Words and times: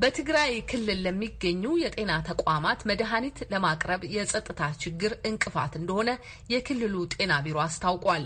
በትግራይ 0.00 0.50
ክልል 0.70 0.98
ለሚገኙ 1.04 1.62
የጤና 1.80 2.12
ተቋማት 2.28 2.80
መድኃኒት 2.88 3.38
ለማቅረብ 3.52 4.02
የጸጥታ 4.14 4.60
ችግር 4.82 5.12
እንቅፋት 5.28 5.72
እንደሆነ 5.78 6.10
የክልሉ 6.52 6.94
ጤና 7.14 7.32
ቢሮ 7.44 7.56
አስታውቋል። 7.64 8.24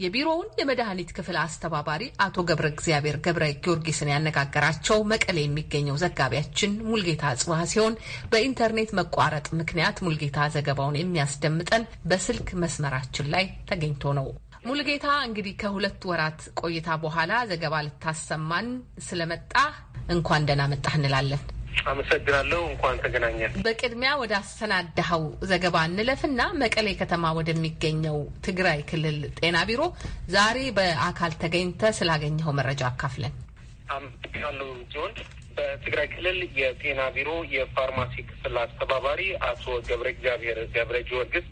የቢሮውን 0.00 0.48
የመድኃኒት 0.60 1.10
ክፍል 1.18 1.38
አስተባባሪ 1.42 2.02
አቶ 2.26 2.44
ገብረ 2.50 2.68
እግዚአብሔር 2.72 3.18
ገብረ 3.26 3.46
ጊዮርጊስን 3.58 4.12
ያነጋገራቸው 4.14 5.00
መቀሌ 5.12 5.38
የሚገኘው 5.44 6.00
ዘጋቢያችን 6.04 6.78
ሙልጌታ 6.88 7.34
ጽባህ 7.40 7.64
ሲሆን 7.72 8.00
በኢንተርኔት 8.32 8.92
መቋረጥ 9.00 9.46
ምክንያት 9.60 9.98
ሙልጌታ 10.06 10.48
ዘገባውን 10.56 11.00
የሚያስደምጠን 11.00 11.84
በስልክ 12.06 12.50
መስመራችን 12.64 13.32
ላይ 13.36 13.46
ተገኝቶ 13.70 14.14
ነው። 14.20 14.28
ሙልጌታ 14.62 15.06
እንግዲህ 15.26 15.54
ከሁለት 15.60 16.02
ወራት 16.08 16.40
ቆይታ 16.60 16.88
በኋላ 17.02 17.32
ዘገባ 17.50 17.74
ልታሰማን 17.86 18.66
ስለመጣ 19.06 19.52
እንኳን 20.14 20.46
ደህና 20.48 20.62
መጣህ 20.72 20.94
እንላለን። 20.98 21.42
አመሰግናለሁ። 21.90 22.60
እንኳን 22.70 22.96
ተገናኘን። 23.04 23.52
በቅድሚያ 23.66 24.10
ወደ 24.22 24.32
አሰናዳኸው 24.40 25.22
ዘገባ 25.50 25.76
እንለፍና 25.88 26.40
መቀሌ 26.62 26.88
ከተማ 27.00 27.30
ወደሚገኘው 27.38 28.18
ትግራይ 28.46 28.80
ክልል 28.90 29.18
ጤና 29.38 29.58
ቢሮ 29.70 29.82
ዛሬ 30.34 30.58
በአካል 30.78 31.34
ተገኝተ 31.42 31.92
ስላገኘኸው 31.98 32.56
መረጃ 32.60 32.82
አካፍለን። 32.90 33.34
አመሰግናለሁ 33.96 34.68
ሲሆን 34.92 35.14
በትግራይ 35.56 36.08
ክልል 36.12 36.38
የጤና 36.60 37.00
ቢሮ 37.16 37.30
የፋርማሲ 37.54 38.14
ክፍል 38.28 38.56
አስተባባሪ 38.64 39.22
አቶ 39.48 39.64
ገብረ 39.88 40.08
እግዚአብሔር 40.14 40.58
ገብረ 40.76 40.98
ጊዮርጊስ 41.08 41.48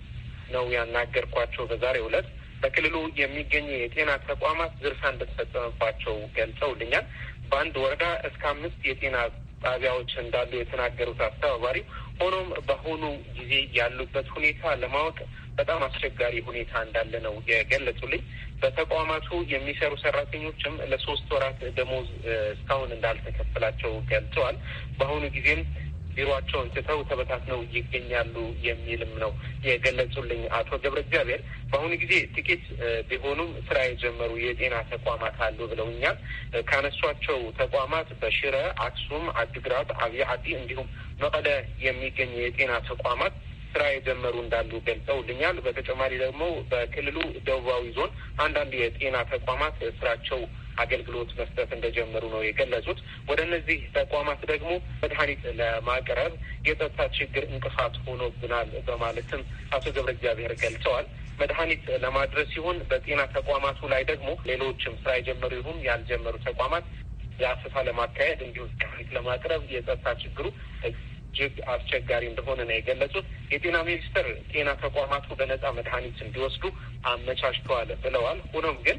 ነው 0.53 0.67
ያናገርኳቸው። 0.77 1.65
በዛሬው 1.73 2.07
ዕለት 2.09 2.29
በክልሉ 2.63 2.97
የሚገኙ 3.21 3.69
የጤና 3.77 4.11
ተቋማት 4.29 4.73
ዝርፊያ 4.83 5.11
እንደተፈጸመባቸው 5.13 6.17
ገልጸውልኛል። 6.39 7.05
በአንድ 7.51 7.75
ወረዳ 7.83 8.07
እስከ 8.29 8.43
አምስት 8.51 8.81
የጤና 8.89 9.17
ጣቢያዎች 9.63 10.11
እንዳሉ 10.23 10.51
የተናገሩት 10.57 11.21
አስተባባሪ፣ 11.27 11.79
ሆኖም 12.21 12.49
በአሁኑ 12.69 13.03
ጊዜ 13.39 13.53
ያሉበት 13.79 14.29
ሁኔታ 14.37 14.73
ለማወቅ 14.83 15.19
በጣም 15.59 15.81
አስቸጋሪ 15.87 16.35
ሁኔታ 16.49 16.73
እንዳለ 16.87 17.15
ነው 17.27 17.35
የገለጹልኝ። 17.51 18.23
በተቋማቱ 18.63 19.29
የሚሰሩ 19.53 19.93
ሰራተኞችም 20.03 20.75
ለሶስት 20.91 21.29
ወራት 21.35 21.61
ደሞዝ 21.77 22.09
እስካሁን 22.55 22.91
እንዳልተከፈላቸው 22.97 23.93
ገልጸዋል። 24.11 24.57
በአሁኑ 24.99 25.25
ጊዜም 25.37 25.61
ቢሮቸውን 26.19 26.69
ትተው 26.75 27.01
ተበታትነው 27.09 27.61
ይገኛሉ 27.75 28.35
የሚልም 28.67 29.13
ነው 29.23 29.33
የገለጹልኝ 29.67 30.43
አቶ 30.59 30.71
ገብረ 30.83 30.99
እግዚአብሔር። 31.05 31.41
በአሁኑ 31.71 31.93
ጊዜ 32.03 32.15
ጥቂት 32.37 32.65
ቢሆኑም 33.11 33.51
ስራ 33.67 33.79
የጀመሩ 33.87 34.31
የጤና 34.45 34.77
ተቋማት 34.93 35.37
አሉ 35.47 35.59
ብለውኛል። 35.73 36.17
ካነሷቸው 36.69 37.41
ተቋማት 37.61 38.09
በሽረ፣ 38.23 38.55
አክሱም፣ 38.87 39.27
አድግራት፣ 39.43 39.91
አብይ 40.03 40.23
አዲ 40.33 40.47
እንዲሁም 40.61 40.89
መቀለ 41.21 41.49
የሚገኙ 41.85 42.33
የጤና 42.43 42.73
ተቋማት 42.91 43.35
ስራ 43.73 43.83
የጀመሩ 43.91 44.35
እንዳሉ 44.43 44.71
ገልጸውልኛል። 44.87 45.57
በተጨማሪ 45.65 46.13
ደግሞ 46.23 46.43
በክልሉ 46.71 47.17
ደቡባዊ 47.47 47.85
ዞን 47.97 48.11
አንዳንድ 48.45 48.73
የጤና 48.81 49.17
ተቋማት 49.33 49.77
ስራቸው 49.99 50.41
አገልግሎት 50.79 51.31
መስጠት 51.39 51.71
እንደጀመሩ 51.77 52.25
ነው 52.35 52.43
የገለጹት። 52.45 52.99
ወደ 53.31 53.41
እነዚህ 53.47 53.79
ተቋማት 53.97 54.41
ደግሞ 54.51 54.71
መድኃኒት 55.03 55.43
ለማቅረብ 55.61 56.33
የጸጥታ 56.69 57.09
ችግር 57.19 57.45
እንቅፋት 57.51 57.97
ሆኖብናል 58.07 58.71
በማለትም 58.89 59.43
አቶ 59.73 59.85
ገብረ 59.97 60.13
እግዚአብሔር 60.17 60.55
ገልጸዋል። 60.63 61.09
መድኃኒት 61.41 61.85
ለማድረስ 62.05 62.49
ሲሆን 62.55 62.79
በጤና 62.91 63.21
ተቋማቱ 63.35 63.81
ላይ 63.93 64.03
ደግሞ 64.11 64.31
ሌሎችም 64.49 64.97
ስራ 65.03 65.11
የጀመሩ 65.19 65.53
ይሁን 65.59 65.79
ያልጀመሩ 65.89 66.35
ተቋማት 66.49 66.87
የአሰሳ 67.41 67.77
ለማካሄድ 67.89 68.41
እንዲሁም 68.47 68.71
ለማቅረብ 69.17 69.63
የጸጥታ 69.75 70.15
ችግሩ 70.23 70.47
እጅግ 71.41 71.59
አስቸጋሪ 71.73 72.23
እንደሆነ 72.29 72.61
ነው 72.69 72.75
የገለጹት። 72.77 73.27
የጤና 73.53 73.77
ሚኒስቴር 73.89 74.27
ጤና 74.53 74.71
ተቋማቱ 74.83 75.27
በነጻ 75.39 75.65
መድኃኒት 75.77 76.19
እንዲወስዱ 76.25 76.65
አመቻችተዋል 77.11 77.91
ብለዋል። 78.03 78.39
ሆኖም 78.53 78.79
ግን 78.87 78.97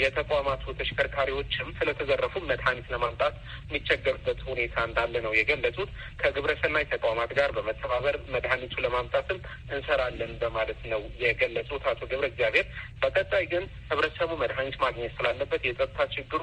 የተቋማቱ 0.00 0.72
ተሽከርካሪዎችም 0.78 1.68
ስለተዘረፉ 1.78 2.34
መድኃኒት 2.50 2.86
ለማምጣት 2.94 3.34
የሚቸገሩበት 3.64 4.40
ሁኔታ 4.48 4.76
እንዳለ 4.88 5.14
ነው 5.26 5.32
የገለጹት። 5.38 5.90
ከግብረሰናይ 6.20 6.84
ተቋማት 6.92 7.30
ጋር 7.38 7.52
በመተባበር 7.56 8.16
መድኃኒቱ 8.34 8.74
ለማምጣትም 8.86 9.38
እንሰራለን 9.72 10.34
በማለት 10.42 10.82
ነው 10.92 11.02
የገለጹት 11.24 11.86
አቶ 11.92 12.00
ገብረ 12.12 12.28
እግዚአብሔር። 12.32 12.66
በቀጣይ 13.02 13.46
ግን 13.54 13.64
ህብረተሰቡ 13.92 14.30
መድኃኒት 14.42 14.76
ማግኘት 14.84 15.14
ስላለበት 15.18 15.64
የጸጥታ 15.68 16.08
ችግሩ 16.16 16.42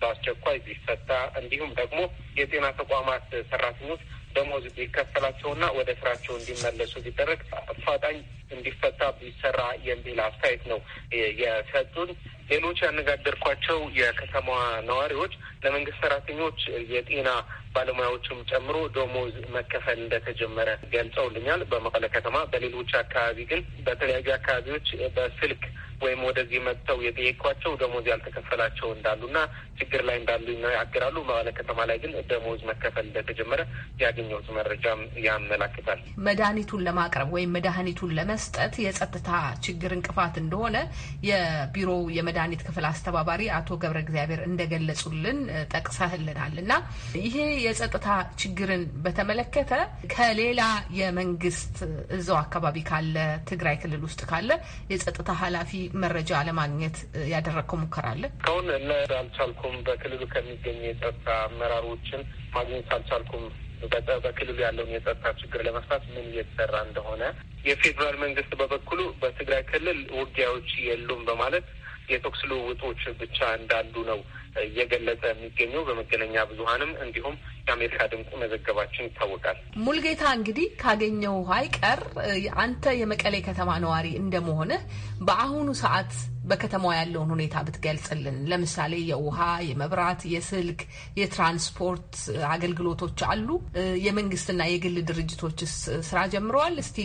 በአስቸኳይ 0.00 0.56
ቢፈታ 0.64 1.10
እንዲሁም 1.40 1.70
ደግሞ 1.78 2.00
የጤና 2.38 2.66
ተቋማት 2.80 3.22
ሰራተኞች 3.50 4.00
ደሞዝ 4.36 4.64
ቢከፈላቸውና 4.76 5.64
ወደ 5.78 5.90
ስራቸው 6.00 6.34
እንዲመለሱ 6.38 6.94
ቢደረግ 7.06 7.40
አፋጣኝ 7.62 8.18
እንዲፈታ 8.52 9.02
ቢሰራ 9.18 9.60
የሚል 9.86 10.18
አስተያየት 10.26 10.64
ነው 10.72 10.80
የሰጡን። 11.40 12.10
ሌሎች 12.50 12.78
ያነጋገርኳቸው 12.84 13.78
የከተማዋ 13.98 14.58
ነዋሪዎች 14.88 15.32
ለመንግስት 15.64 15.98
ሰራተኞች 16.02 16.58
የጤና 16.92 17.28
ባለሙያዎችም 17.74 18.38
ጨምሮ 18.50 18.76
ደሞዝ 18.96 19.34
መከፈል 19.56 19.98
እንደተጀመረ 20.02 20.68
ገልጸውልኛል። 20.94 21.62
በመቀለ 21.72 22.04
ከተማ፣ 22.14 22.36
በሌሎች 22.52 22.92
አካባቢ 23.02 23.38
ግን 23.50 23.62
በተለያዩ 23.86 24.28
አካባቢዎች 24.36 24.86
በስልክ 25.16 25.64
ወይም 26.00 26.20
ወደዚህ 26.26 26.60
መጥተው 26.66 26.98
የጠየኳቸው 27.04 27.72
ደሞዝ 27.80 28.06
ያልተከፈላቸው 28.10 28.88
እንዳሉና 28.96 29.38
ችግር 29.78 30.02
ላይ 30.08 30.16
እንዳሉ 30.20 30.46
ይናገራሉ። 30.54 31.16
መቀለ 31.28 31.58
ከተማ 31.58 31.80
ላይ 31.88 31.96
ግን 32.02 32.12
ደሞዝ 32.30 32.60
መከፈል 32.68 33.04
እንደተጀመረ 33.08 33.60
ያገኘሁት 34.00 34.46
መረጃም 34.56 35.00
ያመላክታል። 35.26 36.00
መድኃኒቱን 36.26 36.82
ለማቅረብ 36.86 37.28
ወይም 37.36 37.52
መድኃኒቱን 37.56 38.14
ለመስጠት 38.18 38.74
የጸጥታ 38.84 39.30
ችግር 39.66 39.92
እንቅፋት 39.96 40.34
እንደሆነ 40.42 40.76
የቢሮው 41.28 42.00
የመድኃኒት 42.16 42.62
ክፍል 42.68 42.86
አስተባባሪ 42.90 43.42
አቶ 43.58 43.78
ገብረ 43.82 44.00
እግዚአብሔር 44.04 44.42
እንደገለጹልን 44.48 45.38
ጠቅሰህልናል 45.74 46.56
እና 46.62 46.72
ይሄ 47.20 47.36
የጸጥታ 47.66 48.08
ችግርን 48.42 48.82
በተመለከተ 49.04 49.72
ከሌላ 50.14 50.62
የመንግስት 51.00 51.76
እዛው 52.16 52.38
አካባቢ 52.42 52.76
ካለ 52.90 53.16
ትግራይ 53.50 53.76
ክልል 53.82 54.02
ውስጥ 54.06 54.20
ካለ 54.30 54.50
የጸጥታ 54.92 55.30
ኃላፊ 55.42 55.72
መረጃ 56.02 56.40
ለማግኘት 56.48 56.96
ያደረግከው 57.32 57.78
ሙከራ 57.82 58.06
አለ? 58.12 58.22
እስካሁን 58.30 58.68
አልቻልኩም። 59.18 59.76
በክልሉ 59.86 60.22
ከሚገኙ 60.32 60.80
የጸጥታ 60.86 61.28
አመራሮችን 61.46 62.22
ማግኘት 62.56 62.90
አልቻልኩም። 62.96 63.46
በክልሉ 64.24 64.56
ያለውን 64.64 64.92
የጸጥታ 64.94 65.32
ችግር 65.40 65.60
ለመፍታት 65.66 66.02
ምን 66.12 66.24
እየተሰራ 66.28 66.76
እንደሆነ 66.86 67.22
የፌዴራል 67.66 68.16
መንግስት 68.22 68.52
በበኩሉ 68.60 69.00
በትግራይ 69.20 69.62
ክልል 69.70 69.98
ውጊያዎች 70.18 70.68
የሉም 70.86 71.20
በማለት 71.28 71.66
የተኩስ 72.08 72.42
ልውውጦች 72.50 73.02
ብቻ 73.20 73.38
እንዳሉ 73.58 73.94
ነው 74.10 74.20
እየገለጸ 74.64 75.22
የሚገኘው 75.30 75.82
በመገናኛ 75.88 76.44
ብዙኃንም 76.50 76.92
እንዲሁም 77.04 77.34
የአሜሪካ 77.66 77.98
ድምፅ 78.12 78.30
መዘገባችን 78.42 79.06
ይታወቃል። 79.08 79.58
ሙልጌታ 79.86 80.22
እንግዲህ 80.38 80.68
ካገኘው 80.82 81.36
አይቀር 81.56 82.02
አንተ 82.62 82.94
የመቀሌ 83.00 83.36
ከተማ 83.48 83.70
ነዋሪ 83.84 84.08
እንደመሆንህ 84.22 84.82
በአሁኑ 85.26 85.68
ሰዓት 85.82 86.12
በከተማዋ 86.46 86.92
ያለውን 86.98 87.30
ሁኔታ 87.34 87.62
ብትገልጽልን። 87.66 88.36
ለምሳሌ 88.50 88.92
የውሃ፣ 89.08 89.38
የመብራት፣ 89.68 90.20
የስልክ፣ 90.32 90.80
የትራንስፖርት 91.20 92.12
አገልግሎቶች 92.50 93.18
አሉ? 93.30 93.48
የመንግስትና 94.06 94.60
የግል 94.72 94.98
ድርጅቶችስ 95.08 95.74
ስራ 96.08 96.18
ጀምረዋል? 96.34 96.76
እስቲ 96.84 96.98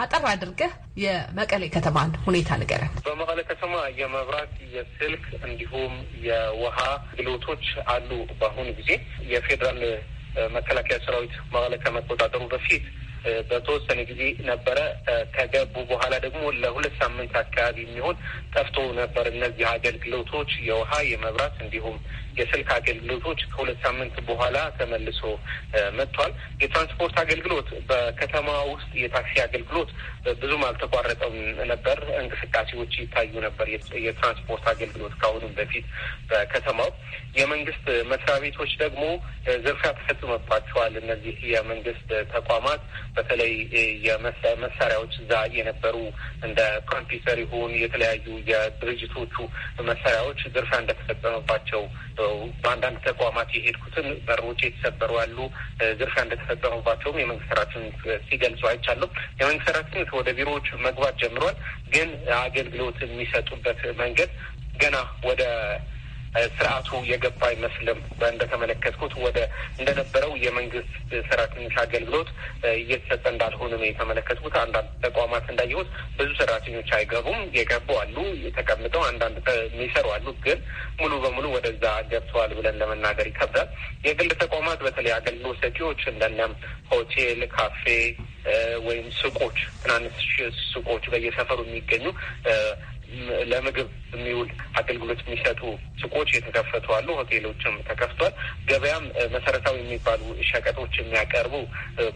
አጠር 0.00 0.24
አድርገህ 0.30 0.72
የመቀሌ 1.02 1.64
ከተማን 1.72 2.12
ሁኔታ 2.26 2.50
ንገረን። 2.60 2.92
በመቀሌ 3.06 3.40
ከተማ 3.50 3.72
የመብራት፣ 3.98 4.52
የስልክ 4.74 5.24
እንዲሁም 5.42 5.94
የውሃ 6.26 6.78
አገልግሎቶች 7.06 7.64
አሉ። 7.92 8.10
በአሁኑ 8.38 8.68
ጊዜ 8.78 8.90
የፌዴራል 9.32 9.80
መከላከያ 10.54 10.96
ሰራዊት 11.04 11.34
መቀሌ 11.52 11.74
ከመቆጣጠሩ 11.84 12.42
በፊት 12.50 12.86
በተወሰነ 13.48 14.00
ጊዜ 14.10 14.20
ነበረ። 14.48 14.78
ከገቡ 15.36 15.74
በኋላ 15.90 16.14
ደግሞ 16.24 16.42
ለሁለት 16.60 16.94
ሳምንት 17.00 17.34
አካባቢ 17.42 17.76
የሚሆን 17.84 18.16
ጠፍቶ 18.56 18.76
ነበር። 19.00 19.26
እነዚህ 19.32 19.66
አገልግሎቶች 19.72 20.52
የውሃ፣ 20.68 20.92
የመብራት 21.10 21.56
እንዲሁም 21.64 21.96
የስልክ 22.38 22.70
አገልግሎቶች 22.76 23.40
ከሁለት 23.52 23.78
ሳምንት 23.84 24.16
በኋላ 24.26 24.56
ተመልሶ 24.78 25.20
መጥቷል። 25.98 26.32
የትራንስፖርት 26.62 27.16
አገልግሎት 27.22 27.68
በከተማ 27.88 28.48
ውስጥ 28.72 28.90
የታክሲ 29.02 29.36
አገልግሎት 29.44 29.90
ብዙም 30.40 30.62
አልተቋረጠም 30.68 31.36
ነበር። 31.72 31.98
እንቅስቃሴዎች 32.20 32.92
ይታዩ 33.00 33.32
ነበር። 33.46 33.66
የትራንስፖርት 34.06 34.66
አገልግሎት 34.72 35.14
ከአሁኑም 35.20 35.54
በፊት 35.58 35.86
በከተማው 36.30 36.90
የመንግስት 37.38 37.86
መስሪያ 38.10 38.36
ቤቶች 38.44 38.72
ደግሞ 38.76 39.02
ዝርፊያ 39.64 39.90
ተፈጽሞባቸዋል። 39.98 40.94
እነዚህ 41.02 41.34
የመንግስት 41.52 42.06
ተቋማት 42.34 42.82
በተለይ 43.16 43.52
የመሳሪያዎች 44.06 45.14
እዛ 45.22 45.32
የነበሩ 45.56 45.96
እንደ 46.46 46.60
ኮምፒውተር 46.90 47.38
ይሁን 47.42 47.72
የተለያዩ 47.82 48.26
የድርጅቶቹ 48.50 49.34
መሳሪያዎች 49.88 50.40
ዝርፊያ 50.54 50.78
እንደተፈጸመባቸው 50.82 51.82
በአንዳንድ 52.62 52.98
ተቋማት 53.08 53.48
የሄድኩትን 53.56 54.06
በሮች 54.28 54.60
የተሰበሩ 54.64 55.12
ያሉ 55.20 55.38
ዝርፊያ 55.98 56.22
እንደተፈጸመባቸውም 56.26 57.20
የመንግስት 57.20 57.50
ሰራተኞች 57.52 57.98
ሲገልጹ 58.28 58.62
አይቻለሁ። 58.70 59.08
የመንግስት 59.40 59.68
ሰራተኞች 59.70 60.10
ወደ 60.18 60.28
ቢሮዎች 60.38 60.68
መግባት 60.86 61.16
ጀምሯል። 61.22 61.56
ግን 61.90 62.08
አገልግሎት 62.40 62.98
የሚሰጡበት 63.04 63.80
መንገድ 63.98 64.30
ገና 64.76 64.96
ወደ 65.24 65.42
ስርዓቱ 66.56 66.88
የገባ 67.10 67.40
አይመስልም። 67.48 67.98
እንደተመለከትኩት 68.28 69.12
ወደ 69.24 69.38
እንደነበረው 69.78 70.32
የመንግስት 70.44 70.92
ሰራተኞች 71.28 71.74
አገልግሎት 71.82 72.28
እየተሰጠ 72.76 73.24
እንዳልሆነ 73.32 73.72
ነው 73.76 73.86
የተመለከትኩት። 73.88 74.54
አንዳንድ 74.62 74.90
ተቋማት 75.06 75.46
እንዳየሁት 75.52 75.88
ብዙ 76.18 76.30
ሰራተኞች 76.40 76.90
አይገቡም። 76.96 77.40
የገቡ 77.58 77.88
አሉ፣ 78.02 78.16
ተቀምጠው 78.58 79.02
አንዳንድ 79.08 79.36
የሚሰሩ 79.68 80.06
አሉ። 80.16 80.26
ግን 80.44 80.58
ሙሉ 81.00 81.12
በሙሉ 81.24 81.46
ወደዛ 81.56 81.84
ገብተዋል 82.10 82.52
ብለን 82.58 82.78
ለመናገር 82.82 83.28
ይከብዳል። 83.30 83.68
የግል 84.06 84.30
ተቋማት 84.42 84.80
በተለይ 84.86 85.14
አገልግሎት 85.18 85.58
ሰጪዎች 85.64 86.02
እንደነም 86.12 86.54
ሆቴል፣ 86.90 87.42
ካፌ 87.54 87.82
ወይም 88.86 89.06
ሱቆች፣ 89.18 89.56
ትናንሽ 89.80 90.26
ሱቆች 90.68 91.04
በየሰፈሩ 91.12 91.58
የሚገኙ 91.66 92.04
ለምግብ 93.50 93.88
የሚውል 94.12 94.48
አገልግሎት 94.78 95.20
የሚሰጡ 95.24 95.60
ሱቆች 96.00 96.28
የተከፈቱ 96.34 96.86
አሉ። 96.96 97.08
ሆቴሎችም 97.18 97.74
ተከፍቷል። 97.88 98.32
ገበያም 98.68 99.04
መሰረታዊ 99.34 99.76
የሚባሉ 99.80 100.20
ሸቀጦች 100.48 100.94
የሚያቀርቡ 100.98 101.54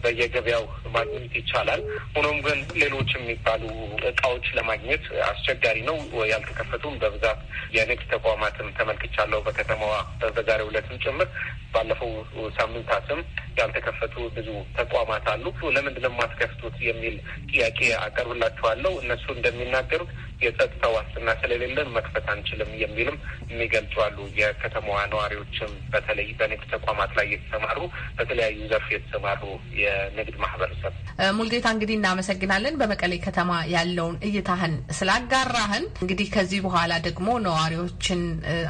በየገበያው 0.03 0.65
ማግኘት 0.95 1.33
ይቻላል። 1.39 1.81
ሆኖም 2.15 2.37
ግን 2.41 2.59
ሌሎች 2.81 3.11
የሚባሉ 3.15 3.63
እቃዎች 4.11 4.47
ለማግኘት 4.57 5.03
አስቸጋሪ 5.29 5.77
ነው። 5.89 5.97
ያልተከፈቱም 6.31 6.95
በብዛት 7.01 7.39
የንግድ 7.75 8.07
ተቋማትም 8.13 8.69
ተመልክቻለሁ 8.77 9.39
በከተማዋ 9.47 9.93
በዛሬው 10.31 10.69
ዕለትም 10.71 11.01
ጭምር 11.05 11.27
ባለፈው 11.73 12.11
ሳምንታትም 12.57 13.19
ያልተከፈቱ 13.59 14.15
ብዙ 14.35 14.49
ተቋማት 14.77 15.25
አሉ። 15.33 15.45
ለምንድን 15.75 16.03
ነው 16.05 16.11
የማትከፍቱት 16.13 16.75
የሚል 16.87 17.15
ጥያቄ 17.51 17.79
አቀርብላችኋለሁ። 18.05 18.93
እነሱ 19.03 19.25
እንደሚናገሩት 19.35 20.11
የጸጥታ 20.41 20.83
ዋስትና 20.95 21.29
ስለሌለን 21.41 21.89
መክፈት 21.95 22.27
አንችልም 22.33 22.71
የሚልም 22.81 23.17
የሚገልጹ 23.51 23.95
አሉ። 24.05 24.17
የከተማዋ 24.39 24.99
ነዋሪዎችም 25.11 25.71
በተለይ 25.93 26.29
በንግድ 26.39 26.67
ተቋማት 26.73 27.11
ላይ 27.17 27.27
የተሰማሩ 27.33 27.79
በተለያዩ 28.17 28.59
ዘርፍ 28.71 28.87
የተሰማሩ 28.95 29.41
የንግድ 29.81 30.37
ማህበረሰብ። 30.43 30.93
ሙልጌታ 31.37 31.67
እንግዲህ 31.75 31.95
እናመሰግናለን። 31.97 32.77
በመቀሌ 32.81 33.13
ከተማ 33.25 33.51
ያለውን 33.73 34.15
እይታህን 34.27 34.75
ስላጋራህን። 34.99 35.85
እንግዲህ 36.03 36.29
ከዚህ 36.35 36.61
በኋላ 36.67 36.93
ደግሞ 37.07 37.27
ነዋሪዎችን 37.47 38.21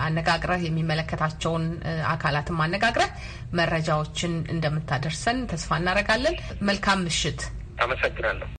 አነጋግረህ 0.05 0.63
የሚመለከታቸውን 0.67 1.65
አካላትም 2.11 2.63
አነጋግረህ 2.65 3.11
መረጃዎችን 3.53 4.33
እንደምታደርሰን 4.53 5.39
ተስፋ 5.51 5.79
እናደርጋለን። 5.81 6.37
መልካም 6.63 7.05
ምሽት። 7.07 7.41
አመሰግናለሁ። 7.81 8.49